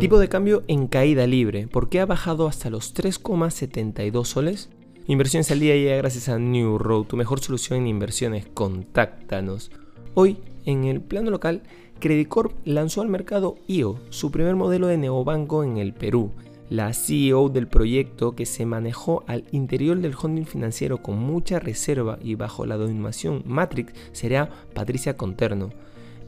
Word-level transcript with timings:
Tipo 0.00 0.18
de 0.18 0.30
cambio 0.30 0.62
en 0.66 0.86
caída 0.86 1.26
libre. 1.26 1.66
¿Por 1.66 1.90
qué 1.90 2.00
ha 2.00 2.06
bajado 2.06 2.48
hasta 2.48 2.70
los 2.70 2.94
3,72 2.94 4.24
soles? 4.24 4.70
Inversiones 5.06 5.50
al 5.50 5.60
día 5.60 5.94
gracias 5.98 6.30
a 6.30 6.38
New 6.38 6.78
Road, 6.78 7.04
tu 7.04 7.18
mejor 7.18 7.40
solución 7.40 7.80
en 7.80 7.86
inversiones. 7.86 8.46
Contáctanos. 8.46 9.70
Hoy, 10.14 10.38
en 10.64 10.84
el 10.84 11.02
plano 11.02 11.30
local, 11.30 11.64
Credicorp 11.98 12.54
lanzó 12.64 13.02
al 13.02 13.08
mercado 13.08 13.56
IO, 13.66 14.00
su 14.08 14.30
primer 14.30 14.56
modelo 14.56 14.86
de 14.86 14.96
neobanco 14.96 15.64
en 15.64 15.76
el 15.76 15.92
Perú. 15.92 16.32
La 16.70 16.94
CEO 16.94 17.50
del 17.50 17.68
proyecto, 17.68 18.34
que 18.34 18.46
se 18.46 18.64
manejó 18.64 19.22
al 19.26 19.44
interior 19.52 19.98
del 19.98 20.14
holding 20.14 20.46
financiero 20.46 21.02
con 21.02 21.18
mucha 21.18 21.58
reserva 21.58 22.18
y 22.22 22.36
bajo 22.36 22.64
la 22.64 22.78
denominación 22.78 23.42
Matrix, 23.44 23.92
será 24.12 24.48
Patricia 24.72 25.18
Conterno. 25.18 25.68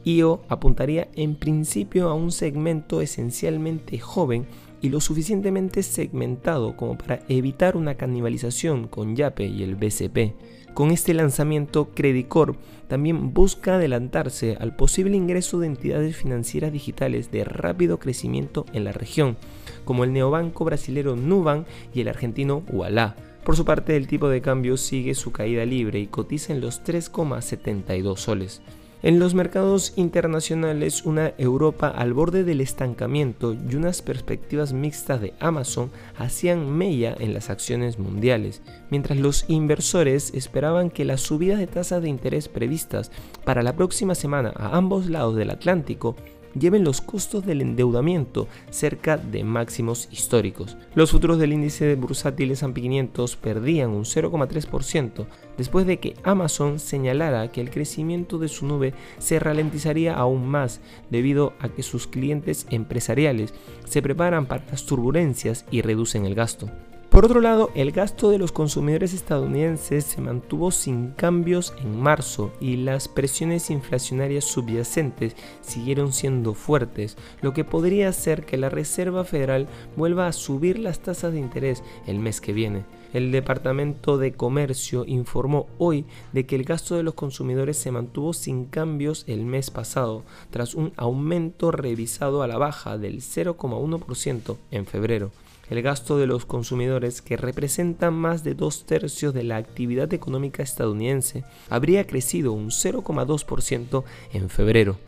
IO 0.04 0.42
apuntaría 0.48 1.08
en 1.14 1.34
principio 1.36 2.08
a 2.08 2.14
un 2.14 2.32
segmento 2.32 3.00
esencialmente 3.00 3.98
joven 3.98 4.46
y 4.80 4.88
lo 4.88 5.00
suficientemente 5.00 5.82
segmentado 5.82 6.76
como 6.76 6.98
para 6.98 7.20
evitar 7.28 7.76
una 7.76 7.94
canibalización 7.94 8.88
con 8.88 9.14
Yape 9.14 9.46
y 9.46 9.62
el 9.62 9.76
BCP. 9.76 10.34
Con 10.74 10.90
este 10.90 11.14
lanzamiento, 11.14 11.90
Credicorp 11.94 12.56
también 12.88 13.32
busca 13.32 13.76
adelantarse 13.76 14.56
al 14.58 14.74
posible 14.74 15.16
ingreso 15.16 15.60
de 15.60 15.66
entidades 15.66 16.16
financieras 16.16 16.72
digitales 16.72 17.30
de 17.30 17.44
rápido 17.44 17.98
crecimiento 17.98 18.66
en 18.72 18.84
la 18.84 18.92
región, 18.92 19.36
como 19.84 20.02
el 20.02 20.12
neobanco 20.12 20.64
brasilero 20.64 21.14
Nubank 21.14 21.66
y 21.94 22.00
el 22.00 22.08
argentino 22.08 22.62
Ualá. 22.72 23.16
Por 23.44 23.56
su 23.56 23.64
parte, 23.64 23.96
el 23.96 24.06
tipo 24.06 24.28
de 24.28 24.40
cambio 24.40 24.76
sigue 24.76 25.14
su 25.14 25.30
caída 25.30 25.64
libre 25.64 26.00
y 26.00 26.06
cotiza 26.06 26.52
en 26.52 26.60
los 26.60 26.82
3,72 26.82 28.16
soles. 28.16 28.62
En 29.04 29.18
los 29.18 29.34
mercados 29.34 29.94
internacionales, 29.96 31.04
una 31.04 31.32
Europa 31.36 31.88
al 31.88 32.12
borde 32.12 32.44
del 32.44 32.60
estancamiento 32.60 33.52
y 33.52 33.74
unas 33.74 34.00
perspectivas 34.00 34.72
mixtas 34.72 35.20
de 35.20 35.34
Amazon 35.40 35.90
hacían 36.16 36.70
mella 36.70 37.12
en 37.18 37.34
las 37.34 37.50
acciones 37.50 37.98
mundiales, 37.98 38.62
mientras 38.90 39.18
los 39.18 39.44
inversores 39.48 40.32
esperaban 40.34 40.88
que 40.88 41.04
las 41.04 41.20
subidas 41.20 41.58
de 41.58 41.66
tasas 41.66 42.00
de 42.00 42.10
interés 42.10 42.48
previstas 42.48 43.10
para 43.44 43.64
la 43.64 43.74
próxima 43.74 44.14
semana 44.14 44.52
a 44.54 44.76
ambos 44.76 45.10
lados 45.10 45.34
del 45.34 45.50
Atlántico 45.50 46.14
lleven 46.58 46.84
los 46.84 47.00
costos 47.00 47.44
del 47.44 47.60
endeudamiento 47.60 48.48
cerca 48.70 49.16
de 49.16 49.44
máximos 49.44 50.08
históricos. 50.10 50.76
Los 50.94 51.10
futuros 51.10 51.38
del 51.38 51.52
índice 51.52 51.84
de 51.84 51.96
bursátil 51.96 52.50
S&P 52.50 52.80
500 52.80 53.36
perdían 53.36 53.90
un 53.90 54.04
0,3% 54.04 55.26
después 55.56 55.86
de 55.86 55.98
que 55.98 56.16
Amazon 56.24 56.78
señalara 56.78 57.50
que 57.50 57.60
el 57.60 57.70
crecimiento 57.70 58.38
de 58.38 58.48
su 58.48 58.66
nube 58.66 58.94
se 59.18 59.38
ralentizaría 59.38 60.14
aún 60.14 60.46
más 60.46 60.80
debido 61.10 61.52
a 61.60 61.68
que 61.68 61.82
sus 61.82 62.06
clientes 62.06 62.66
empresariales 62.70 63.54
se 63.84 64.02
preparan 64.02 64.46
para 64.46 64.64
las 64.70 64.86
turbulencias 64.86 65.64
y 65.70 65.82
reducen 65.82 66.26
el 66.26 66.34
gasto. 66.34 66.68
Por 67.12 67.26
otro 67.26 67.42
lado, 67.42 67.70
el 67.74 67.92
gasto 67.92 68.30
de 68.30 68.38
los 68.38 68.52
consumidores 68.52 69.12
estadounidenses 69.12 70.06
se 70.06 70.22
mantuvo 70.22 70.70
sin 70.70 71.10
cambios 71.10 71.74
en 71.78 72.00
marzo 72.00 72.50
y 72.58 72.76
las 72.76 73.06
presiones 73.06 73.68
inflacionarias 73.68 74.46
subyacentes 74.46 75.36
siguieron 75.60 76.14
siendo 76.14 76.54
fuertes, 76.54 77.18
lo 77.42 77.52
que 77.52 77.64
podría 77.64 78.08
hacer 78.08 78.46
que 78.46 78.56
la 78.56 78.70
Reserva 78.70 79.24
Federal 79.24 79.68
vuelva 79.94 80.26
a 80.26 80.32
subir 80.32 80.78
las 80.78 81.00
tasas 81.00 81.34
de 81.34 81.40
interés 81.40 81.82
el 82.06 82.18
mes 82.18 82.40
que 82.40 82.54
viene. 82.54 82.86
El 83.12 83.30
Departamento 83.30 84.16
de 84.16 84.32
Comercio 84.32 85.04
informó 85.06 85.66
hoy 85.76 86.06
de 86.32 86.46
que 86.46 86.56
el 86.56 86.64
gasto 86.64 86.96
de 86.96 87.02
los 87.02 87.12
consumidores 87.12 87.76
se 87.76 87.90
mantuvo 87.90 88.32
sin 88.32 88.64
cambios 88.64 89.24
el 89.26 89.44
mes 89.44 89.70
pasado, 89.70 90.22
tras 90.50 90.74
un 90.74 90.94
aumento 90.96 91.72
revisado 91.72 92.42
a 92.42 92.48
la 92.48 92.56
baja 92.56 92.96
del 92.96 93.20
0,1% 93.20 94.56
en 94.70 94.86
febrero 94.86 95.30
el 95.70 95.82
gasto 95.82 96.18
de 96.18 96.26
los 96.26 96.44
consumidores, 96.44 97.22
que 97.22 97.36
representa 97.36 98.10
más 98.10 98.44
de 98.44 98.54
dos 98.54 98.84
tercios 98.84 99.32
de 99.32 99.42
la 99.44 99.56
actividad 99.56 100.12
económica 100.12 100.62
estadounidense, 100.62 101.44
habría 101.70 102.06
crecido 102.06 102.52
un 102.52 102.70
0,2% 102.70 104.04
en 104.32 104.50
febrero. 104.50 104.98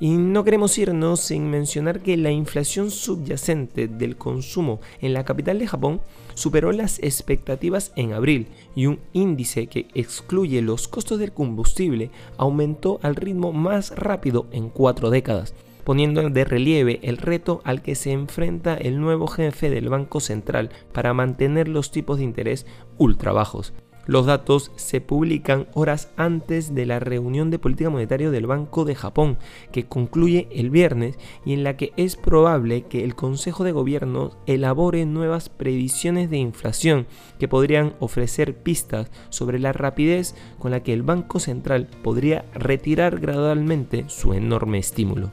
Y 0.00 0.16
no 0.16 0.42
queremos 0.42 0.78
irnos 0.78 1.20
sin 1.20 1.48
mencionar 1.48 2.00
que 2.00 2.16
la 2.16 2.32
inflación 2.32 2.90
subyacente 2.90 3.86
del 3.86 4.16
consumo 4.16 4.80
en 5.00 5.12
la 5.12 5.24
capital 5.24 5.60
de 5.60 5.68
Japón 5.68 6.00
superó 6.34 6.72
las 6.72 6.98
expectativas 6.98 7.92
en 7.94 8.12
abril 8.12 8.48
y 8.74 8.86
un 8.86 8.98
índice 9.12 9.68
que 9.68 9.86
excluye 9.94 10.60
los 10.60 10.88
costos 10.88 11.20
del 11.20 11.32
combustible 11.32 12.10
aumentó 12.36 12.98
al 13.02 13.14
ritmo 13.14 13.52
más 13.52 13.94
rápido 13.94 14.46
en 14.50 14.70
cuatro 14.70 15.08
décadas 15.10 15.54
poniendo 15.84 16.30
de 16.30 16.44
relieve 16.44 17.00
el 17.02 17.16
reto 17.16 17.60
al 17.64 17.82
que 17.82 17.94
se 17.94 18.12
enfrenta 18.12 18.74
el 18.74 19.00
nuevo 19.00 19.26
jefe 19.26 19.70
del 19.70 19.88
Banco 19.88 20.20
Central 20.20 20.70
para 20.92 21.14
mantener 21.14 21.68
los 21.68 21.90
tipos 21.90 22.18
de 22.18 22.24
interés 22.24 22.66
ultra 22.98 23.32
bajos. 23.32 23.72
Los 24.04 24.26
datos 24.26 24.72
se 24.74 25.00
publican 25.00 25.68
horas 25.74 26.10
antes 26.16 26.74
de 26.74 26.86
la 26.86 26.98
reunión 26.98 27.50
de 27.50 27.60
política 27.60 27.88
monetaria 27.88 28.30
del 28.30 28.48
Banco 28.48 28.84
de 28.84 28.96
Japón, 28.96 29.38
que 29.70 29.86
concluye 29.86 30.48
el 30.50 30.70
viernes 30.70 31.16
y 31.44 31.52
en 31.52 31.62
la 31.62 31.76
que 31.76 31.92
es 31.96 32.16
probable 32.16 32.82
que 32.82 33.04
el 33.04 33.14
Consejo 33.14 33.62
de 33.62 33.70
Gobierno 33.70 34.32
elabore 34.46 35.06
nuevas 35.06 35.48
previsiones 35.48 36.30
de 36.30 36.38
inflación 36.38 37.06
que 37.38 37.46
podrían 37.46 37.94
ofrecer 38.00 38.56
pistas 38.56 39.08
sobre 39.28 39.60
la 39.60 39.72
rapidez 39.72 40.34
con 40.58 40.72
la 40.72 40.82
que 40.82 40.92
el 40.92 41.04
Banco 41.04 41.38
Central 41.38 41.88
podría 42.02 42.44
retirar 42.54 43.20
gradualmente 43.20 44.06
su 44.08 44.34
enorme 44.34 44.78
estímulo. 44.78 45.30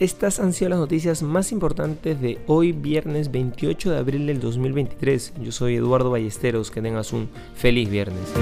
Estas 0.00 0.40
han 0.40 0.54
sido 0.54 0.70
las 0.70 0.78
noticias 0.78 1.22
más 1.22 1.52
importantes 1.52 2.22
de 2.22 2.38
hoy 2.46 2.72
viernes 2.72 3.30
28 3.30 3.90
de 3.90 3.98
abril 3.98 4.26
del 4.26 4.40
2023. 4.40 5.34
Yo 5.42 5.52
soy 5.52 5.76
Eduardo 5.76 6.10
Ballesteros, 6.10 6.70
que 6.70 6.80
tengas 6.80 7.12
un 7.12 7.28
feliz 7.54 7.90
viernes. 7.90 8.32